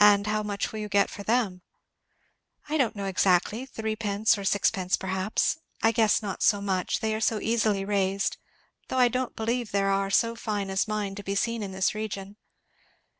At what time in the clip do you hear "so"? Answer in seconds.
6.42-6.60, 7.20-7.38, 10.10-10.34